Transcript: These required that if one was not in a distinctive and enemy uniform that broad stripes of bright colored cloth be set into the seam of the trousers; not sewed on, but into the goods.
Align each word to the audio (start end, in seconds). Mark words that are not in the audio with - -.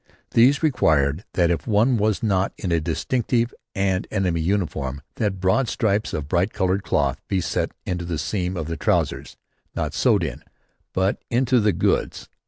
These 0.31 0.63
required 0.63 1.25
that 1.33 1.51
if 1.51 1.67
one 1.67 1.95
was 1.95 2.23
not 2.23 2.53
in 2.57 2.71
a 2.71 2.79
distinctive 2.79 3.53
and 3.75 4.07
enemy 4.09 4.41
uniform 4.41 5.03
that 5.17 5.39
broad 5.39 5.69
stripes 5.69 6.11
of 6.11 6.27
bright 6.27 6.53
colored 6.53 6.81
cloth 6.81 7.21
be 7.27 7.39
set 7.39 7.71
into 7.85 8.03
the 8.05 8.17
seam 8.17 8.57
of 8.57 8.65
the 8.65 8.77
trousers; 8.77 9.37
not 9.75 9.93
sewed 9.93 10.25
on, 10.27 10.43
but 10.91 11.21
into 11.29 11.59
the 11.59 11.71
goods. 11.71 12.27